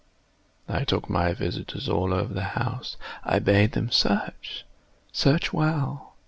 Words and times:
I 0.67 0.83
took 0.83 1.11
my 1.11 1.31
visitors 1.31 1.87
all 1.87 2.11
over 2.11 2.33
the 2.33 2.41
house. 2.57 2.97
I 3.23 3.37
bade 3.37 3.73
them 3.73 3.91
search—search 3.91 5.53
well. 5.53 6.15